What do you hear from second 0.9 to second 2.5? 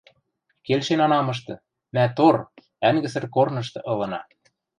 ана мышты... мӓ тор,